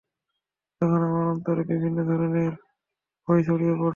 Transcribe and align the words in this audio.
তখন 0.81 1.01
আমার 1.01 1.25
অন্তরে 1.27 1.63
বিভিন্ন 1.71 1.97
ধরনের 2.09 2.51
ভয় 3.27 3.41
ছড়িয়ে 3.47 3.73
পড়ল। 3.73 3.89